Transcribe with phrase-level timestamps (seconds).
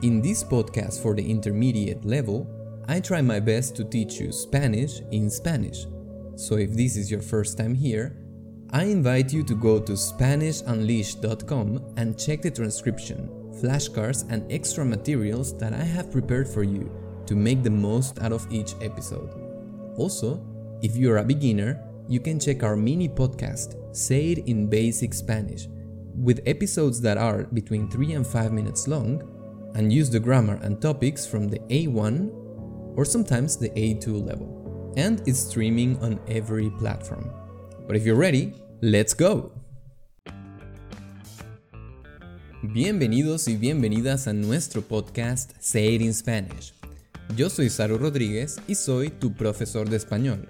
[0.00, 2.46] In this podcast for the intermediate level,
[2.86, 5.86] I try my best to teach you Spanish in Spanish.
[6.36, 8.16] So if this is your first time here,
[8.70, 13.28] I invite you to go to SpanishUnleashed.com and check the transcription,
[13.60, 16.92] flashcards, and extra materials that I have prepared for you
[17.26, 19.34] to make the most out of each episode.
[19.96, 20.40] Also,
[20.80, 25.66] if you're a beginner, you can check our mini podcast, Say It in Basic Spanish,
[26.14, 29.34] with episodes that are between 3 and 5 minutes long,
[29.78, 32.30] and use the grammar and topics from the A1
[32.96, 34.92] or sometimes the A2 level.
[34.96, 37.30] And it's streaming on every platform.
[37.86, 38.52] But if you're ready,
[38.82, 39.52] let's go!
[42.60, 46.72] Bienvenidos y bienvenidas a nuestro podcast Say It in Spanish.
[47.36, 50.48] Yo soy Saru Rodríguez y soy tu profesor de español.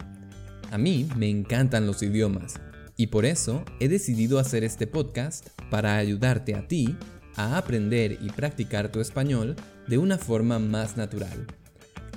[0.70, 2.54] A mí me encantan los idiomas
[2.96, 6.96] y por eso he decidido hacer este podcast para ayudarte a ti
[7.38, 9.54] a aprender y practicar tu español
[9.86, 11.46] de una forma más natural.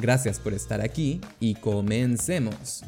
[0.02, 2.82] Gracias por estar aquí y comencemos.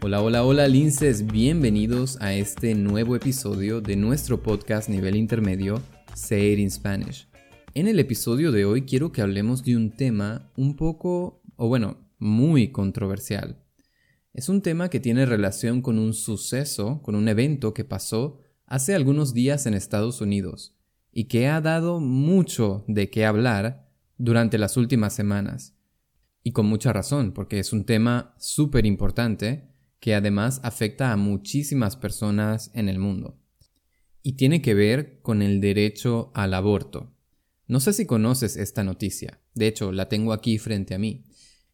[0.00, 5.82] Hola, hola, hola linces, bienvenidos a este nuevo episodio de nuestro podcast nivel intermedio
[6.14, 7.28] Say It in Spanish.
[7.74, 12.08] En el episodio de hoy quiero que hablemos de un tema un poco, o bueno,
[12.20, 13.64] muy controversial.
[14.32, 18.41] Es un tema que tiene relación con un suceso, con un evento que pasó
[18.72, 20.74] hace algunos días en Estados Unidos
[21.12, 25.76] y que ha dado mucho de qué hablar durante las últimas semanas.
[26.42, 29.68] Y con mucha razón, porque es un tema súper importante
[30.00, 33.38] que además afecta a muchísimas personas en el mundo.
[34.22, 37.12] Y tiene que ver con el derecho al aborto.
[37.66, 41.26] No sé si conoces esta noticia, de hecho la tengo aquí frente a mí.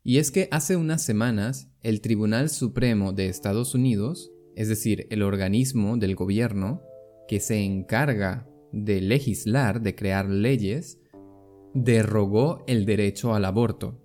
[0.03, 5.23] Y es que hace unas semanas el Tribunal Supremo de Estados Unidos, es decir, el
[5.23, 6.83] organismo del gobierno,
[7.29, 10.99] que se encarga de legislar, de crear leyes,
[11.75, 14.01] derogó el derecho al aborto.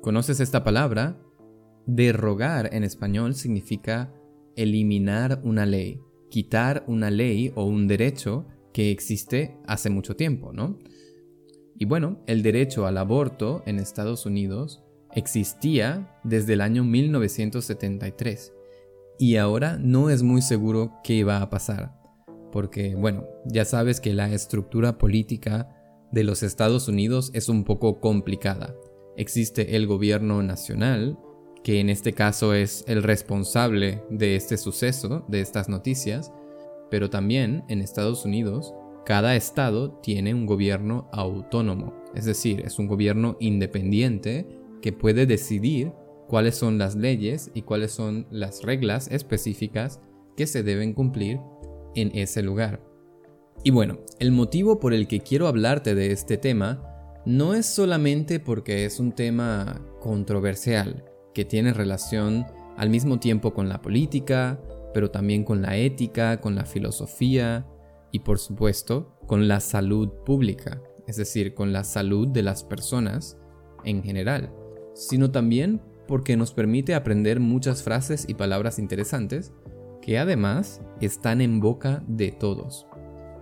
[0.00, 1.20] ¿Conoces esta palabra?
[1.86, 4.14] Derrogar en español significa
[4.56, 6.00] eliminar una ley,
[6.30, 10.78] quitar una ley o un derecho que existe hace mucho tiempo, ¿no?
[11.76, 14.82] Y bueno, el derecho al aborto en Estados Unidos
[15.14, 18.52] existía desde el año 1973
[19.18, 21.97] y ahora no es muy seguro qué va a pasar
[22.50, 25.68] porque bueno, ya sabes que la estructura política
[26.12, 28.74] de los Estados Unidos es un poco complicada.
[29.16, 31.18] Existe el gobierno nacional,
[31.62, 36.32] que en este caso es el responsable de este suceso, de estas noticias,
[36.90, 42.86] pero también en Estados Unidos cada estado tiene un gobierno autónomo, es decir, es un
[42.86, 44.46] gobierno independiente
[44.82, 45.92] que puede decidir
[46.28, 50.00] cuáles son las leyes y cuáles son las reglas específicas
[50.36, 51.40] que se deben cumplir
[52.00, 52.82] en ese lugar.
[53.64, 56.84] Y bueno, el motivo por el que quiero hablarte de este tema
[57.26, 61.04] no es solamente porque es un tema controversial,
[61.34, 64.60] que tiene relación al mismo tiempo con la política,
[64.94, 67.66] pero también con la ética, con la filosofía
[68.12, 73.36] y por supuesto con la salud pública, es decir, con la salud de las personas
[73.84, 74.52] en general,
[74.94, 79.52] sino también porque nos permite aprender muchas frases y palabras interesantes
[80.08, 82.86] que además están en boca de todos.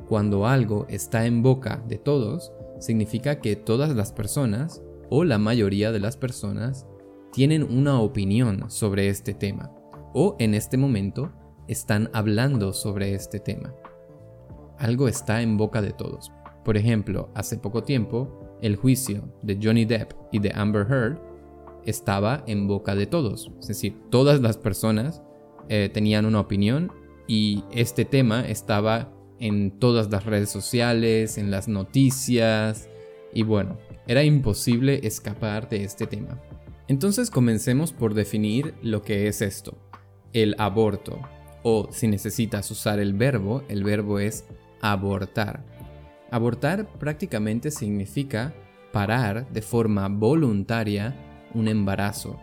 [0.09, 5.93] Cuando algo está en boca de todos, significa que todas las personas, o la mayoría
[5.93, 6.84] de las personas,
[7.32, 9.71] tienen una opinión sobre este tema,
[10.12, 11.31] o en este momento
[11.69, 13.72] están hablando sobre este tema.
[14.77, 16.33] Algo está en boca de todos.
[16.65, 21.21] Por ejemplo, hace poco tiempo, el juicio de Johnny Depp y de Amber Heard
[21.84, 23.53] estaba en boca de todos.
[23.60, 25.22] Es decir, todas las personas
[25.69, 26.93] eh, tenían una opinión
[27.27, 32.88] y este tema estaba en todas las redes sociales, en las noticias
[33.34, 36.41] y bueno, era imposible escapar de este tema.
[36.88, 39.77] Entonces comencemos por definir lo que es esto,
[40.32, 41.21] el aborto,
[41.62, 44.44] o si necesitas usar el verbo, el verbo es
[44.81, 45.65] abortar.
[46.31, 48.54] Abortar prácticamente significa
[48.92, 51.15] parar de forma voluntaria
[51.54, 52.39] un embarazo,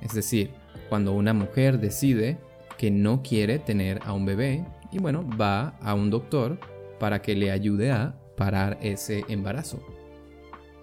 [0.00, 0.50] es decir,
[0.88, 2.38] cuando una mujer decide
[2.78, 6.58] que no quiere tener a un bebé y bueno, va a un doctor
[6.98, 9.80] para que le ayude a parar ese embarazo.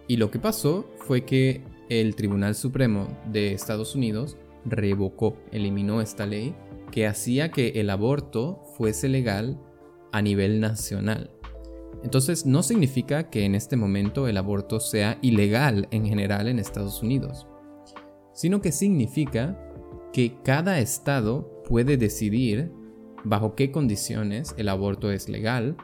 [0.08, 6.26] Y lo que pasó fue que el Tribunal Supremo de Estados Unidos revocó, eliminó esta
[6.26, 6.54] ley
[6.92, 9.60] que hacía que el aborto fuese legal
[10.12, 11.32] a nivel nacional.
[12.04, 17.02] Entonces no significa que en este momento el aborto sea ilegal en general en Estados
[17.02, 17.48] Unidos,
[18.34, 19.60] sino que significa
[20.14, 22.72] que cada estado puede decidir
[23.24, 25.76] bajo qué condiciones el aborto es legal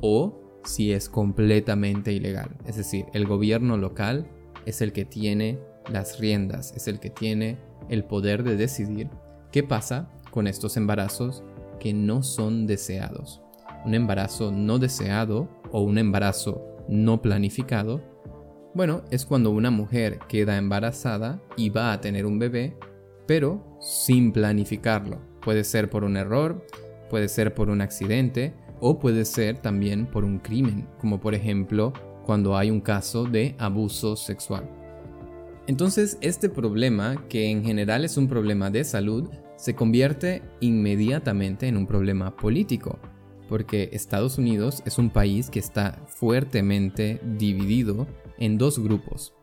[0.00, 2.56] o si es completamente ilegal.
[2.66, 4.26] Es decir, el gobierno local
[4.66, 5.58] es el que tiene
[5.90, 7.58] las riendas, es el que tiene
[7.88, 9.08] el poder de decidir
[9.52, 11.42] qué pasa con estos embarazos
[11.78, 13.42] que no son deseados.
[13.84, 18.02] Un embarazo no deseado o un embarazo no planificado,
[18.72, 22.76] bueno, es cuando una mujer queda embarazada y va a tener un bebé,
[23.30, 25.20] pero sin planificarlo.
[25.40, 26.66] Puede ser por un error,
[27.08, 31.92] puede ser por un accidente o puede ser también por un crimen, como por ejemplo
[32.24, 34.68] cuando hay un caso de abuso sexual.
[35.68, 41.76] Entonces este problema, que en general es un problema de salud, se convierte inmediatamente en
[41.76, 42.98] un problema político,
[43.48, 48.08] porque Estados Unidos es un país que está fuertemente dividido
[48.40, 49.34] en dos grupos.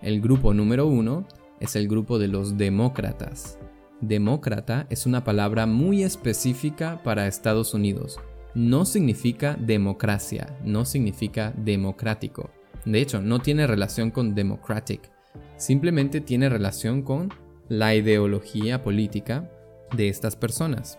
[0.00, 1.26] El grupo número uno
[1.60, 3.58] es el grupo de los demócratas.
[4.00, 8.18] Demócrata es una palabra muy específica para Estados Unidos,
[8.54, 12.50] no significa democracia, no significa democrático.
[12.84, 15.10] De hecho, no tiene relación con democratic,
[15.56, 17.32] simplemente tiene relación con
[17.68, 19.50] la ideología política
[19.96, 20.98] de estas personas.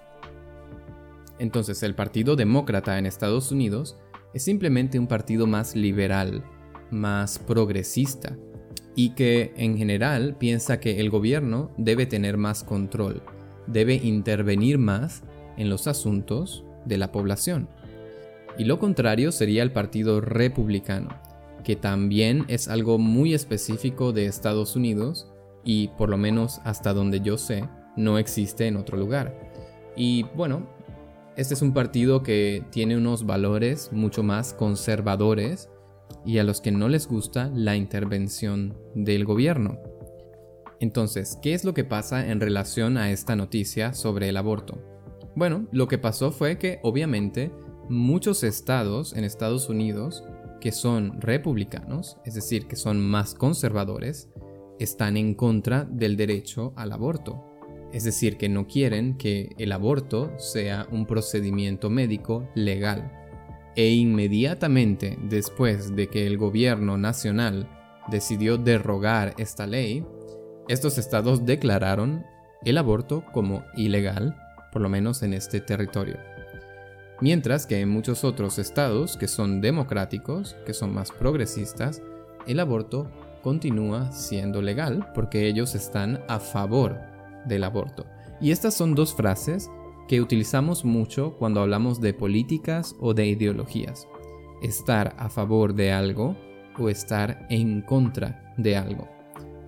[1.37, 3.97] Entonces, el Partido Demócrata en Estados Unidos
[4.33, 6.43] es simplemente un partido más liberal,
[6.91, 8.37] más progresista,
[8.95, 13.21] y que en general piensa que el gobierno debe tener más control,
[13.67, 15.23] debe intervenir más
[15.57, 17.67] en los asuntos de la población.
[18.57, 21.09] Y lo contrario sería el Partido Republicano,
[21.63, 25.27] que también es algo muy específico de Estados Unidos
[25.65, 29.51] y por lo menos hasta donde yo sé, no existe en otro lugar.
[29.97, 30.67] Y bueno,
[31.35, 35.69] este es un partido que tiene unos valores mucho más conservadores
[36.25, 39.79] y a los que no les gusta la intervención del gobierno.
[40.79, 44.77] Entonces, ¿qué es lo que pasa en relación a esta noticia sobre el aborto?
[45.35, 47.51] Bueno, lo que pasó fue que obviamente
[47.89, 50.23] muchos estados en Estados Unidos
[50.59, 54.29] que son republicanos, es decir, que son más conservadores,
[54.79, 57.43] están en contra del derecho al aborto.
[57.93, 63.24] Es decir, que no quieren que el aborto sea un procedimiento médico legal.
[63.75, 67.67] E inmediatamente después de que el gobierno nacional
[68.09, 70.05] decidió derrogar esta ley,
[70.67, 72.23] estos estados declararon
[72.63, 74.35] el aborto como ilegal
[74.75, 76.17] por lo menos en este territorio.
[77.21, 82.01] Mientras que en muchos otros estados que son democráticos, que son más progresistas,
[82.45, 83.09] el aborto
[83.41, 86.99] continúa siendo legal porque ellos están a favor
[87.45, 88.05] del aborto.
[88.41, 89.69] Y estas son dos frases
[90.07, 94.07] que utilizamos mucho cuando hablamos de políticas o de ideologías.
[94.61, 96.35] Estar a favor de algo
[96.77, 99.07] o estar en contra de algo.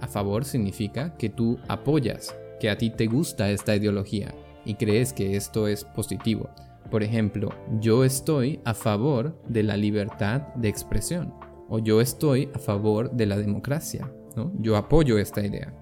[0.02, 4.34] A favor significa que tú apoyas, que a ti te gusta esta ideología,
[4.66, 6.50] y crees que esto es positivo.
[6.92, 7.50] Por ejemplo,
[7.80, 11.34] yo estoy a favor de la libertad de expresión
[11.70, 14.12] o yo estoy a favor de la democracia.
[14.36, 14.54] ¿no?
[14.60, 15.74] Yo apoyo esta idea.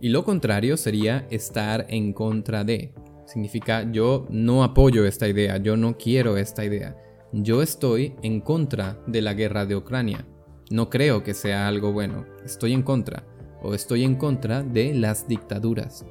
[0.00, 2.92] Y lo contrario sería estar en contra de.
[3.26, 6.96] Significa yo no apoyo esta idea, yo no quiero esta idea.
[7.32, 10.26] Yo estoy en contra de la guerra de Ucrania.
[10.70, 12.26] No creo que sea algo bueno.
[12.44, 13.24] Estoy en contra.
[13.62, 16.04] O estoy en contra de las dictaduras.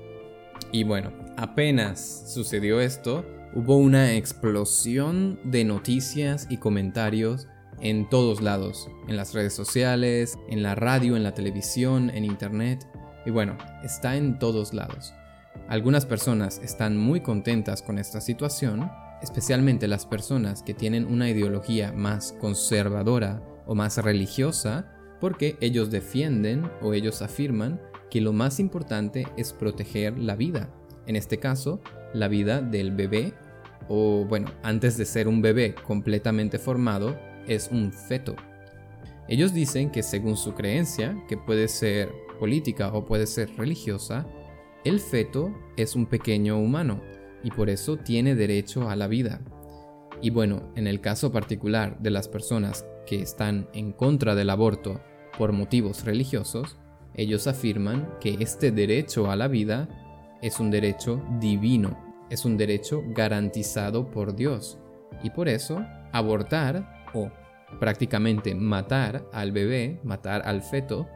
[0.71, 7.47] Y bueno, apenas sucedió esto, hubo una explosión de noticias y comentarios
[7.79, 12.87] en todos lados, en las redes sociales, en la radio, en la televisión, en internet,
[13.25, 15.13] y bueno, está en todos lados.
[15.67, 18.91] Algunas personas están muy contentas con esta situación,
[19.21, 24.91] especialmente las personas que tienen una ideología más conservadora o más religiosa,
[25.21, 27.79] porque ellos defienden o ellos afirman
[28.11, 30.69] que lo más importante es proteger la vida.
[31.07, 31.81] En este caso,
[32.13, 33.33] la vida del bebé,
[33.87, 37.17] o bueno, antes de ser un bebé completamente formado,
[37.47, 38.35] es un feto.
[39.27, 44.27] Ellos dicen que según su creencia, que puede ser política o puede ser religiosa,
[44.85, 47.01] el feto es un pequeño humano
[47.41, 49.39] y por eso tiene derecho a la vida.
[50.21, 55.01] Y bueno, en el caso particular de las personas que están en contra del aborto
[55.37, 56.77] por motivos religiosos,
[57.15, 59.87] ellos afirman que este derecho a la vida
[60.41, 61.97] es un derecho divino,
[62.29, 64.79] es un derecho garantizado por Dios.
[65.23, 67.31] Y por eso, abortar o
[67.79, 71.07] prácticamente matar al bebé, matar al feto,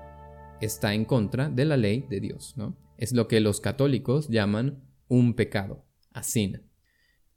[0.62, 2.87] está en contra de la ley de Dios, ¿no?
[2.98, 5.86] Es lo que los católicos llaman un pecado,
[6.22, 6.63] sin.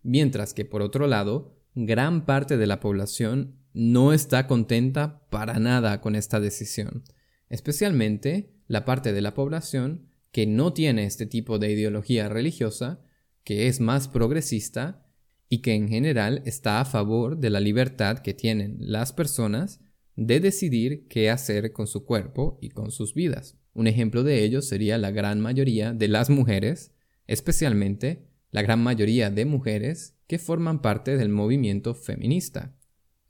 [0.03, 6.01] Mientras que por otro lado, gran parte de la población no está contenta para nada
[6.01, 7.05] con esta decisión
[7.51, 13.03] especialmente la parte de la población que no tiene este tipo de ideología religiosa,
[13.45, 15.05] que es más progresista
[15.49, 19.81] y que en general está a favor de la libertad que tienen las personas
[20.15, 23.59] de decidir qué hacer con su cuerpo y con sus vidas.
[23.73, 26.93] Un ejemplo de ello sería la gran mayoría de las mujeres,
[27.27, 32.77] especialmente la gran mayoría de mujeres que forman parte del movimiento feminista.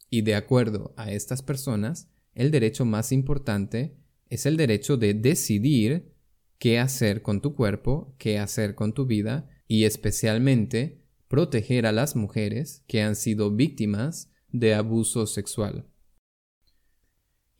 [0.08, 3.96] Y de acuerdo a estas personas, el derecho más importante
[4.28, 6.14] es el derecho de decidir
[6.58, 12.16] qué hacer con tu cuerpo, qué hacer con tu vida y especialmente proteger a las
[12.16, 15.89] mujeres que han sido víctimas de abuso sexual.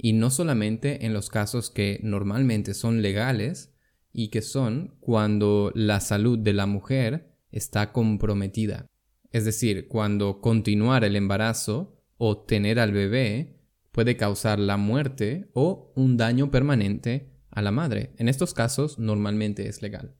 [0.03, 3.75] Y no solamente en los casos que normalmente son legales
[4.15, 8.87] y que son cuando la salud de la mujer está comprometida.
[9.31, 13.61] Es decir, cuando continuar el embarazo o tener al bebé
[13.93, 18.15] puede causar la muerte o un daño permanente a la madre.
[18.17, 20.17] En estos casos normalmente es legal.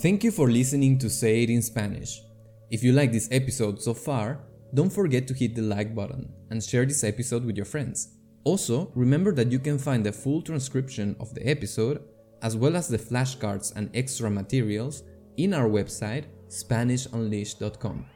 [0.00, 2.22] Thank you for listening to Say It in Spanish.
[2.70, 6.62] If you like this episode so far, don't forget to hit the like button and
[6.62, 8.19] share this episode with your friends.
[8.44, 12.02] Also, remember that you can find the full transcription of the episode
[12.42, 15.02] as well as the flashcards and extra materials
[15.36, 18.06] in our website SpanishUnleashed.com.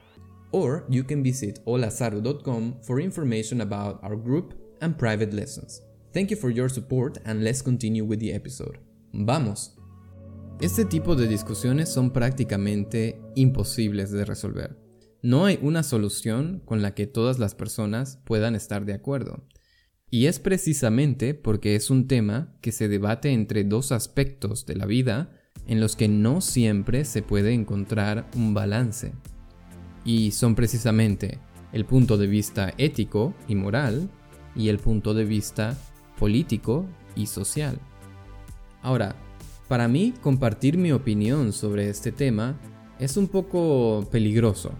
[0.53, 5.83] Or you can visit holasaru.com for information about our group and private lessons.
[6.13, 8.79] Thank you for your support and let's continue with the episode.
[9.13, 9.77] ¡Vamos!
[10.61, 14.77] Este tipo de discusiones son prácticamente imposibles de resolver.
[15.23, 19.43] No hay una solución con la que todas las personas puedan estar de acuerdo.
[20.15, 24.87] Y es precisamente porque es un tema que se debate entre dos aspectos de la
[24.87, 25.33] vida
[25.67, 29.11] en los que no siempre se puede encontrar un balance.
[30.05, 31.41] Y son precisamente
[31.73, 34.09] el punto de vista ético y moral
[34.55, 35.77] y el punto de vista
[36.17, 37.81] político y social.
[38.83, 39.17] Ahora,
[39.67, 42.57] para mí compartir mi opinión sobre este tema
[43.01, 44.75] es un poco peligroso,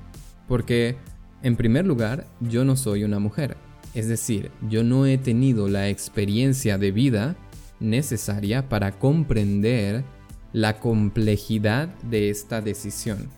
[0.47, 0.95] porque
[1.43, 3.57] en primer lugar yo no soy una mujer,
[3.95, 7.37] es decir, yo no he tenido la experiencia de vida
[7.81, 10.05] necesaria para comprender
[10.53, 13.29] la complejidad de esta decisión.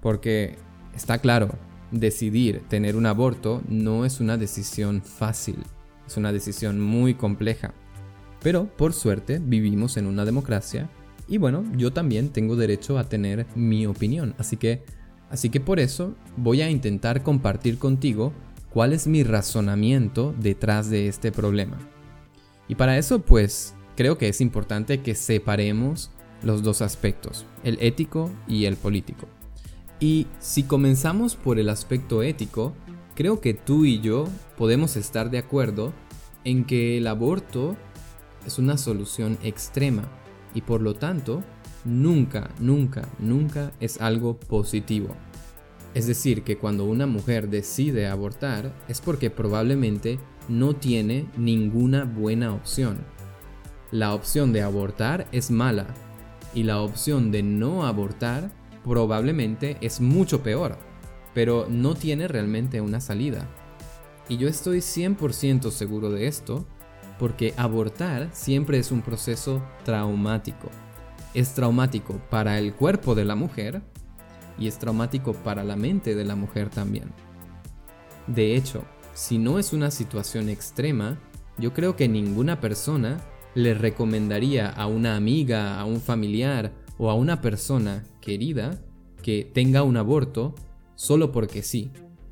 [0.00, 0.56] Porque
[0.94, 1.50] está claro,
[1.90, 5.56] decidir tener un aborto no es una decisión fácil,
[6.06, 7.74] es una decisión muy compleja.
[8.42, 10.88] Pero por suerte vivimos en una democracia
[11.28, 14.84] y bueno, yo también tengo derecho a tener mi opinión, así que
[15.30, 18.32] así que por eso voy a intentar compartir contigo
[18.76, 21.78] cuál es mi razonamiento detrás de este problema.
[22.68, 26.10] Y para eso pues creo que es importante que separemos
[26.42, 29.28] los dos aspectos, el ético y el político.
[29.98, 32.74] Y si comenzamos por el aspecto ético,
[33.14, 34.28] creo que tú y yo
[34.58, 35.94] podemos estar de acuerdo
[36.44, 37.78] en que el aborto
[38.46, 40.06] es una solución extrema
[40.52, 41.42] y por lo tanto
[41.86, 45.16] nunca, nunca, nunca es algo positivo.
[45.96, 52.52] Es decir, que cuando una mujer decide abortar es porque probablemente no tiene ninguna buena
[52.52, 52.98] opción.
[53.92, 55.86] La opción de abortar es mala
[56.52, 58.52] y la opción de no abortar
[58.84, 60.76] probablemente es mucho peor,
[61.32, 63.48] pero no tiene realmente una salida.
[64.28, 66.66] Y yo estoy 100% seguro de esto
[67.18, 70.68] porque abortar siempre es un proceso traumático.
[71.32, 73.80] Es traumático para el cuerpo de la mujer
[74.58, 77.10] y es traumático para la mente de la mujer también.
[78.26, 78.84] De hecho,
[79.14, 81.18] si no es una situación extrema,
[81.58, 83.20] yo creo que ninguna persona
[83.54, 88.80] le recomendaría a una amiga, a un familiar o a una persona querida
[89.22, 90.54] que tenga un aborto
[90.94, 91.90] solo porque sí.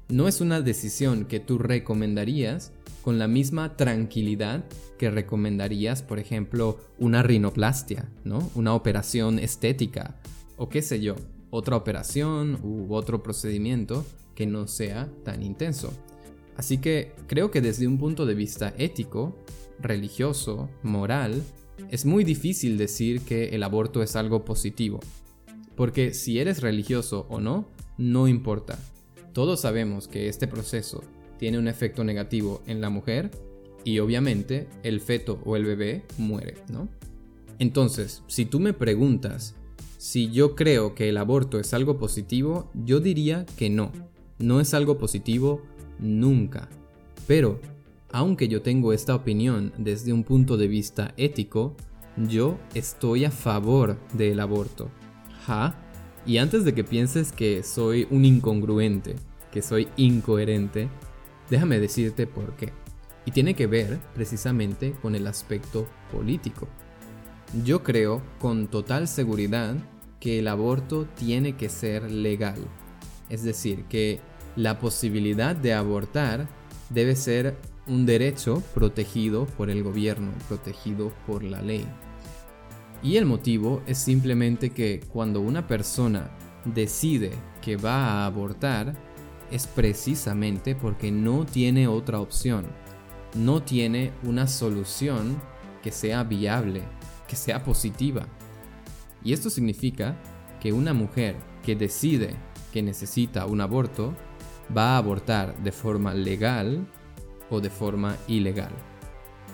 [0.09, 4.64] No es una decisión que tú recomendarías con la misma tranquilidad
[4.99, 8.50] que recomendarías, por ejemplo, una rinoplastia, ¿no?
[8.54, 10.16] Una operación estética
[10.57, 11.16] o qué sé yo,
[11.55, 15.93] otra operación u otro procedimiento que no sea tan intenso.
[16.57, 19.39] Así que creo que desde un punto de vista ético,
[19.79, 21.45] religioso, moral,
[21.91, 24.99] es muy difícil decir que el aborto es algo positivo.
[25.77, 27.69] Porque si eres religioso o no,
[27.99, 28.77] no importa.
[29.33, 31.05] Todos sabemos que este proceso
[31.39, 33.31] tiene un efecto negativo en la mujer
[33.85, 36.89] y obviamente el feto o el bebé muere, ¿no?
[37.61, 39.55] Entonces, si tú me preguntas
[40.05, 43.91] si yo creo que el aborto es algo positivo, yo diría que no.
[44.39, 45.63] No es algo positivo
[45.99, 46.69] nunca.
[47.27, 47.59] Pero
[48.13, 51.75] aunque yo tengo esta opinión desde un punto de vista ético,
[52.19, 54.91] yo estoy a favor del aborto.
[55.47, 55.75] ¿Ja?
[56.27, 59.17] Y antes de que pienses que soy un incongruente,
[59.51, 60.91] que soy incoherente,
[61.49, 62.75] déjame decirte por qué.
[63.25, 66.69] Y tiene que ver precisamente con el aspecto político.
[67.65, 69.77] Yo creo con total seguridad
[70.25, 72.57] que el aborto tiene que ser legal.
[73.28, 74.21] Es decir, que
[74.57, 76.49] la posibilidad de abortar
[76.88, 81.87] debe ser un derecho protegido por el gobierno, protegido por la ley.
[83.02, 86.31] Y el motivo es simplemente que cuando una persona
[86.64, 88.95] decide que va a abortar,
[89.50, 92.64] es precisamente porque no tiene otra opción,
[93.35, 95.38] no tiene una solución
[95.83, 96.81] que sea viable,
[97.28, 98.26] que sea positiva.
[99.25, 100.16] Y esto significa
[100.61, 102.37] que una mujer que decide
[102.73, 104.14] que necesita un aborto
[104.76, 106.87] va a abortar de forma legal
[107.50, 108.73] o de forma ilegal.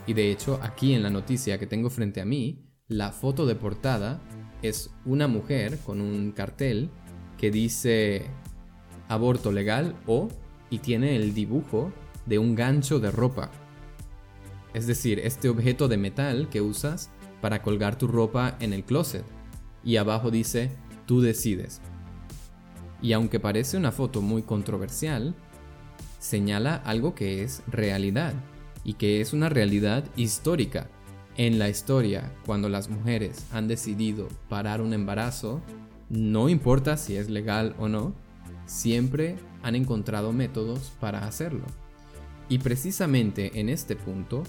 [0.06, 3.54] Y de hecho, aquí en la noticia que tengo frente a mí, la foto de
[3.54, 4.20] portada
[4.62, 6.90] es una mujer con un cartel
[7.38, 8.26] que dice
[9.08, 10.28] aborto legal o
[10.70, 11.92] y tiene el dibujo
[12.26, 13.50] de un gancho de ropa.
[14.74, 17.10] Es decir, este objeto de metal que usas
[17.40, 19.24] para colgar tu ropa en el closet.
[19.84, 20.70] Y abajo dice,
[21.06, 21.80] tú decides.
[23.02, 25.34] Y aunque parece una foto muy controversial,
[26.18, 28.34] señala algo que es realidad
[28.84, 30.88] y que es una realidad histórica
[31.36, 35.62] en la historia, cuando las mujeres han decidido parar un embarazo,
[36.10, 38.12] no importa si es legal o no,
[38.66, 41.64] siempre han encontrado métodos para hacerlo.
[42.48, 44.42] Y precisamente en este punto,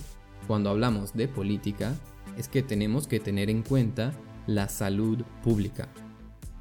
[0.48, 1.94] cuando hablamos de política,
[2.38, 4.12] es que tenemos que tener en cuenta
[4.48, 5.90] la salud pública.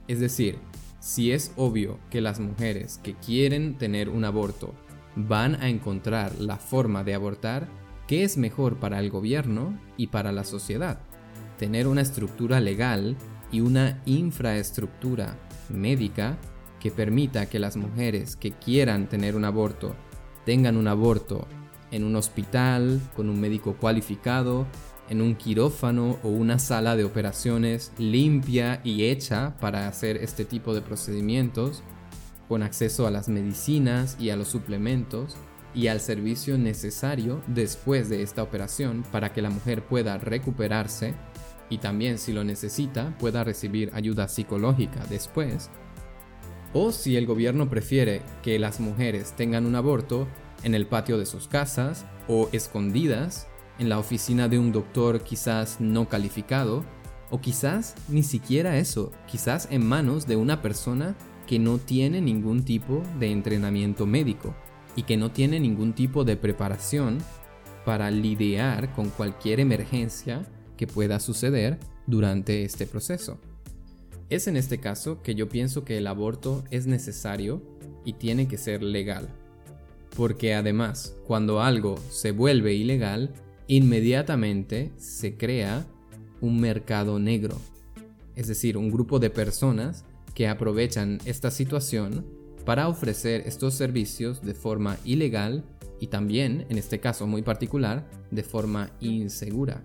[0.09, 0.59] Es decir,
[0.99, 4.75] si es obvio que las mujeres que quieren tener un aborto
[5.17, 7.69] van a encontrar la forma de abortar,
[8.11, 10.99] ¿Qué es mejor para el gobierno y para la sociedad?
[11.59, 13.17] Tener una estructura legal
[13.53, 16.37] y una infraestructura médica
[16.81, 19.95] que permita que las mujeres que quieran tener un aborto
[20.45, 21.47] tengan un aborto
[21.93, 24.67] en un hospital con un médico cualificado,
[25.11, 30.73] en un quirófano o una sala de operaciones limpia y hecha para hacer este tipo
[30.73, 31.83] de procedimientos,
[32.49, 35.37] con acceso a las medicinas y a los suplementos,
[35.75, 41.14] y al servicio necesario después de esta operación para que la mujer pueda recuperarse
[41.69, 45.71] y también si lo necesita pueda recibir ayuda psicológica después.
[46.73, 50.26] O si el gobierno prefiere que las mujeres tengan un aborto
[50.63, 53.47] en el patio de sus casas o escondidas
[53.80, 56.84] en la oficina de un doctor quizás no calificado
[57.30, 61.16] o quizás ni siquiera eso, quizás en manos de una persona
[61.47, 64.54] que no tiene ningún tipo de entrenamiento médico
[64.97, 67.19] y que no tiene ningún tipo de preparación
[67.86, 73.38] para lidiar con cualquier emergencia que pueda suceder durante este proceso.
[74.28, 77.62] Es en este caso que yo pienso que el aborto es necesario
[78.04, 79.30] y tiene que ser legal.
[80.16, 83.32] Porque además, cuando algo se vuelve ilegal,
[83.76, 85.87] inmediatamente se crea
[86.41, 87.56] un mercado negro.
[88.35, 90.04] Es decir, un grupo de personas
[90.35, 92.26] que aprovechan esta situación
[92.65, 95.63] para ofrecer estos servicios de forma ilegal
[96.00, 99.85] y también, en este caso muy particular, de forma insegura.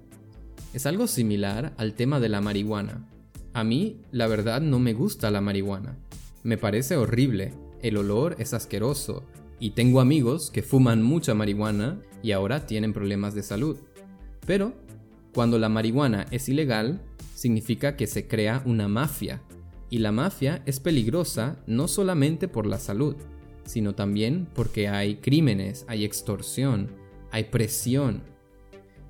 [0.74, 3.08] Es algo similar al tema de la marihuana.
[3.54, 5.96] A mí, la verdad, no me gusta la marihuana.
[6.42, 9.26] Me parece horrible, el olor es asqueroso,
[9.60, 13.78] y tengo amigos que fuman mucha marihuana y ahora tienen problemas de salud.
[14.46, 14.74] Pero,
[15.34, 17.02] cuando la marihuana es ilegal,
[17.34, 19.42] significa que se crea una mafia
[19.90, 23.16] y la mafia es peligrosa no solamente por la salud,
[23.66, 26.92] sino también porque hay crímenes, hay extorsión,
[27.32, 28.24] hay presión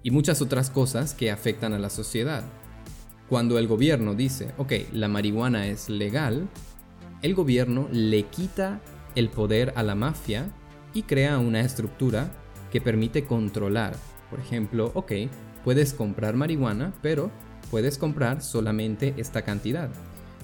[0.03, 2.43] y muchas otras cosas que afectan a la sociedad.
[3.29, 6.47] Cuando el gobierno dice, ok, la marihuana es legal,
[7.23, 8.81] el gobierno le quita
[9.15, 10.49] el poder a la mafia
[10.93, 12.31] y crea una estructura
[12.71, 13.95] que permite controlar.
[14.29, 15.11] Por ejemplo, ok,
[15.63, 17.31] puedes comprar marihuana, pero
[17.71, 19.89] puedes comprar solamente esta cantidad.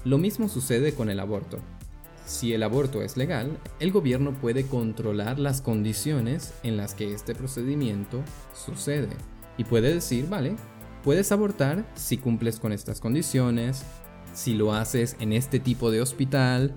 [0.03, 1.59] Lo mismo sucede con el aborto.
[2.25, 7.35] Si el aborto es legal, el gobierno puede controlar las condiciones en las que este
[7.35, 9.09] procedimiento sucede
[9.57, 10.55] y puede decir, vale,
[11.03, 13.83] puedes abortar si cumples con estas condiciones,
[14.33, 16.75] si lo haces en este tipo de hospital,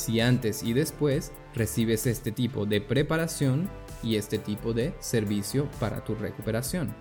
[0.00, 3.68] si antes y después recibes este tipo de preparación
[4.02, 6.94] y este tipo de servicio para tu recuperación.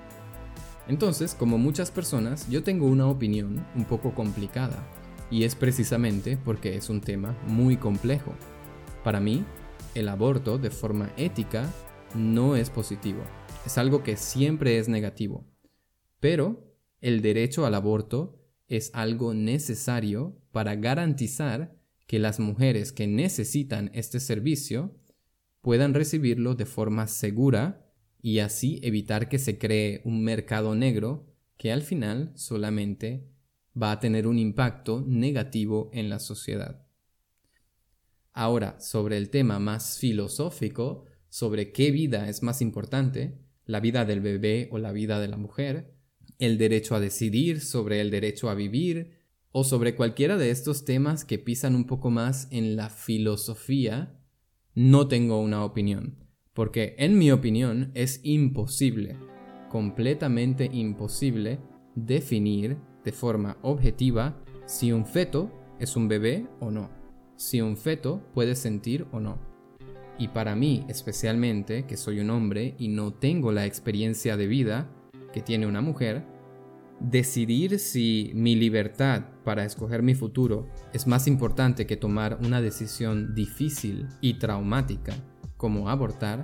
[0.87, 4.87] Entonces, como muchas personas, yo tengo una opinión un poco complicada
[5.31, 8.33] y es precisamente porque es un tema muy complejo.
[9.03, 9.45] Para mí,
[9.95, 11.71] el aborto de forma ética
[12.15, 13.21] no es positivo.
[13.65, 15.45] Es algo que siempre es negativo.
[16.19, 21.78] Pero el derecho al aborto es algo necesario para garantizar
[22.09, 24.95] que las mujeres que necesitan este servicio
[25.61, 27.87] puedan recibirlo de forma segura
[28.19, 33.29] y así evitar que se cree un mercado negro que al final solamente
[33.79, 36.83] va a tener un impacto negativo en la sociedad.
[38.33, 44.21] Ahora, sobre el tema más filosófico, sobre qué vida es más importante, la vida del
[44.21, 45.93] bebé o la vida de la mujer,
[46.39, 49.18] el derecho a decidir sobre el derecho a vivir,
[49.51, 54.19] o sobre cualquiera de estos temas que pisan un poco más en la filosofía,
[54.75, 56.17] no tengo una opinión,
[56.53, 59.17] porque en mi opinión es imposible,
[59.69, 61.59] completamente imposible,
[61.95, 66.89] definir de forma objetiva si un feto es un bebé o no,
[67.35, 69.39] si un feto puede sentir o no.
[70.19, 74.91] Y para mí, especialmente, que soy un hombre y no tengo la experiencia de vida
[75.31, 76.25] que tiene una mujer,
[76.99, 83.33] decidir si mi libertad para escoger mi futuro es más importante que tomar una decisión
[83.33, 85.13] difícil y traumática
[85.57, 86.41] como abortar,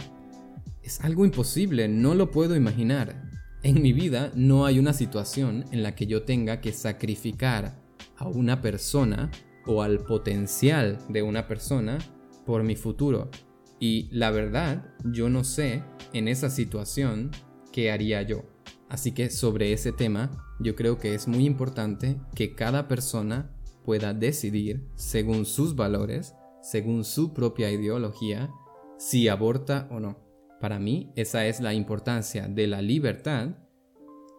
[0.84, 3.32] es algo imposible, no lo puedo imaginar.
[3.64, 7.82] En mi vida no hay una situación en la que yo tenga que sacrificar
[8.18, 9.32] a una persona
[9.66, 11.98] o al potencial de una persona
[12.46, 13.32] por mi futuro.
[13.80, 17.32] Y la verdad, yo no sé en esa situación
[17.72, 18.44] qué haría yo.
[18.90, 23.52] Así que sobre ese tema, yo creo que es muy importante que cada persona
[23.84, 28.50] pueda decidir según sus valores, según su propia ideología,
[28.98, 30.20] si aborta o no.
[30.60, 33.58] Para mí esa es la importancia de la libertad,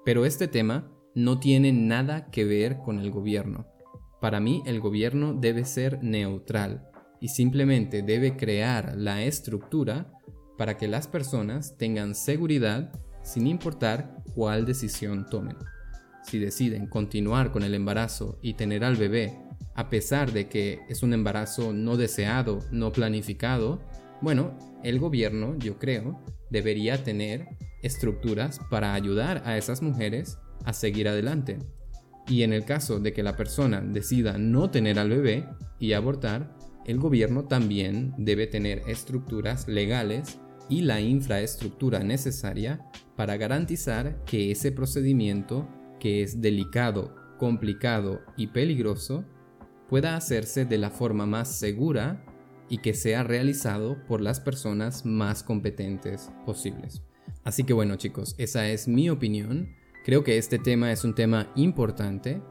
[0.05, 3.67] pero este tema no tiene nada que ver con el gobierno.
[4.21, 10.13] Para mí el gobierno debe ser neutral y simplemente debe crear la estructura
[10.57, 15.57] para que las personas tengan seguridad sin importar cuál decisión tomen.
[16.27, 19.39] Si deciden continuar con el embarazo y tener al bebé,
[19.77, 23.81] a pesar de que es un embarazo no deseado, no planificado,
[24.21, 27.47] bueno, el gobierno, yo creo, debería tener
[27.83, 31.59] estructuras para ayudar a esas mujeres a seguir adelante.
[32.27, 35.45] Y en el caso de que la persona decida no tener al bebé
[35.79, 42.85] y abortar, el gobierno también debe tener estructuras legales y la infraestructura necesaria
[43.15, 45.69] para garantizar que ese procedimiento,
[46.01, 49.25] que es delicado, complicado y peligroso,
[49.89, 52.25] pueda hacerse de la forma más segura
[52.69, 57.03] y que sea realizado por las personas más competentes posibles.
[57.45, 59.69] Así que bueno chicos, esa es mi opinión.
[60.05, 62.43] Creo que este tema es un tema importante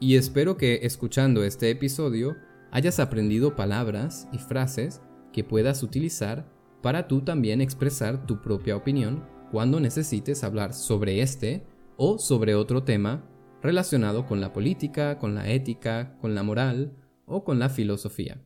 [0.00, 2.36] y espero que escuchando este episodio
[2.72, 5.00] hayas aprendido palabras y frases
[5.32, 6.50] que puedas utilizar
[6.82, 11.64] para tú también expresar tu propia opinión cuando necesites hablar sobre este
[12.04, 13.30] o sobre otro tema
[13.62, 18.44] relacionado con la política, con la ética, con la moral o con la filosofía.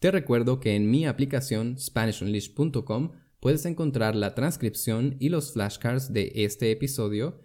[0.00, 6.32] Te recuerdo que en mi aplicación SpanishUnleashed.com puedes encontrar la transcripción y los flashcards de
[6.34, 7.38] este episodio,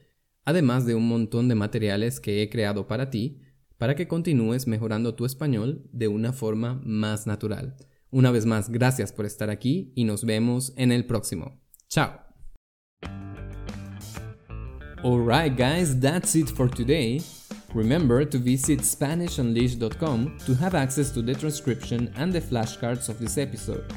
[0.45, 3.39] además de un montón de materiales que he creado para ti,
[3.77, 7.75] para que continúes mejorando tu español de una forma más natural.
[8.09, 11.61] Una vez más, gracias por estar aquí y nos vemos en el próximo.
[11.87, 12.30] Chao.
[15.03, 17.21] Alright guys, that's it for today.
[17.73, 23.39] Remember to visit SpanishUnleashed.com to have access to the transcription and the flashcards of this
[23.39, 23.91] episode.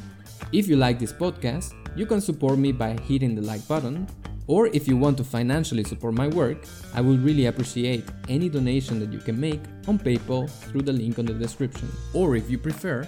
[0.51, 4.07] If you like this podcast, you can support me by hitting the like button,
[4.47, 6.65] or if you want to financially support my work,
[6.95, 11.19] I would really appreciate any donation that you can make on PayPal through the link
[11.19, 11.87] on the description.
[12.15, 13.07] Or if you prefer,